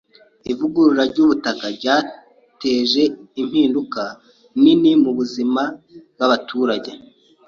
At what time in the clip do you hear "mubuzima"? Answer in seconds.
5.03-5.63